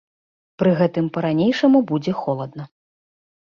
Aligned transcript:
Пры 0.61 0.71
гэтым 0.79 1.11
па-ранейшаму 1.19 1.85
будзе 1.95 2.17
холадна. 2.25 2.63